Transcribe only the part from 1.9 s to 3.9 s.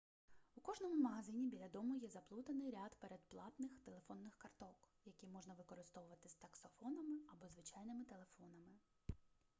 є заплутаний ряд передплатних